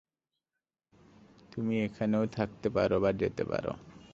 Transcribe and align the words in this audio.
তুমি 1.51 1.75
এখানেও 1.83 2.23
থাকতে 2.37 2.67
পারো 2.69 2.97
বা 3.03 3.11
যেতে 3.13 3.43
পারো। 3.43 3.71